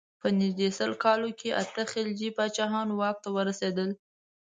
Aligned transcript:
په 0.21 0.27
نژدې 0.39 0.69
سل 0.77 0.91
کالو 1.03 1.29
کې 1.39 1.49
اته 1.61 1.81
خلجي 1.91 2.29
پاچاهان 2.37 2.87
واک 2.99 3.17
ته 3.23 3.29
ورسېدل. 3.35 3.89